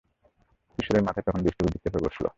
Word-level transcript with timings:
কিশোরের 0.77 1.03
মাথায় 1.03 1.25
তখন 1.27 1.39
দুষ্টু 1.45 1.61
বুদ্ধি 1.63 1.79
চেপে 1.83 1.99
বসলো। 2.05 2.27